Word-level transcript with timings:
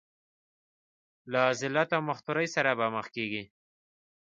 له 1.31 1.41
ذلت 1.59 1.89
او 1.95 2.01
مختورۍ 2.09 2.47
سره 2.55 2.71
به 2.79 2.85
مخ 2.95 3.07
کېږي. 3.15 3.43